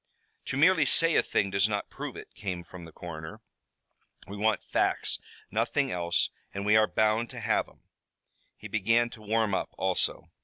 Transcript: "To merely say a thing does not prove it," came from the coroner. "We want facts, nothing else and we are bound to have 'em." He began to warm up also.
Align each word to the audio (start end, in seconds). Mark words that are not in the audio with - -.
"To 0.45 0.57
merely 0.57 0.87
say 0.87 1.13
a 1.15 1.21
thing 1.21 1.51
does 1.51 1.69
not 1.69 1.91
prove 1.91 2.15
it," 2.15 2.33
came 2.33 2.63
from 2.63 2.85
the 2.85 2.91
coroner. 2.91 3.39
"We 4.25 4.35
want 4.35 4.63
facts, 4.63 5.19
nothing 5.51 5.91
else 5.91 6.31
and 6.55 6.65
we 6.65 6.75
are 6.75 6.87
bound 6.87 7.29
to 7.29 7.39
have 7.39 7.69
'em." 7.69 7.83
He 8.57 8.67
began 8.67 9.11
to 9.11 9.21
warm 9.21 9.53
up 9.53 9.75
also. 9.77 10.31